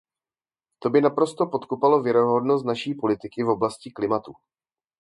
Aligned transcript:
To 0.79 0.89
by 0.89 1.01
naprosto 1.01 1.47
podkopalo 1.47 2.01
věrohodnost 2.01 2.65
naší 2.65 2.93
politiky 2.95 3.43
v 3.43 3.49
oblasti 3.49 3.91
klimatu. 3.91 4.31